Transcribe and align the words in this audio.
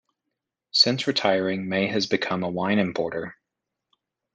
Since 0.71 1.05
retiring 1.05 1.69
May 1.69 1.85
has 1.85 2.07
become 2.07 2.41
a 2.43 2.49
wine 2.49 2.79
importer. 2.79 3.35